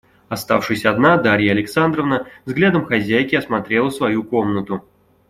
[0.29, 4.83] Оставшись одна, Дарья Александровна взглядом хозяйки осмотрела свою комнату.